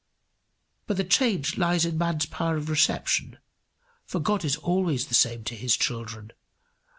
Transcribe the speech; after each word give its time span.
But 0.87 0.97
the 0.97 1.03
change 1.03 1.59
lies 1.59 1.85
in 1.85 1.95
man's 1.95 2.25
power 2.25 2.57
of 2.57 2.71
reception, 2.71 3.37
for 4.03 4.19
God 4.19 4.43
is 4.43 4.55
always 4.55 5.05
the 5.05 5.13
same 5.13 5.43
to 5.43 5.55
his 5.55 5.77
children. 5.77 6.31